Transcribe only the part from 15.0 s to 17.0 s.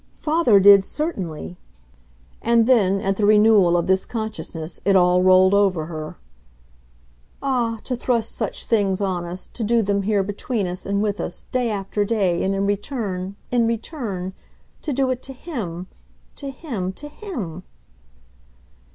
it to HIM to him,